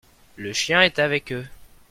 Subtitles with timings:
[0.35, 1.45] Le chien est avec eux.